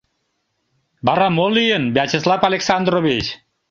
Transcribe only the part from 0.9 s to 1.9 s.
—Вара мо лийын,